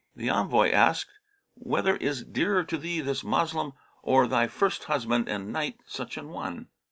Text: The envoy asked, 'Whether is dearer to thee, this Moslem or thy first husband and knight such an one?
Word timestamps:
The 0.15 0.29
envoy 0.31 0.71
asked, 0.71 1.11
'Whether 1.53 1.95
is 1.97 2.23
dearer 2.23 2.63
to 2.63 2.77
thee, 2.79 3.01
this 3.01 3.23
Moslem 3.23 3.73
or 4.01 4.25
thy 4.25 4.47
first 4.47 4.85
husband 4.85 5.29
and 5.29 5.53
knight 5.53 5.77
such 5.85 6.17
an 6.17 6.29
one? 6.29 6.69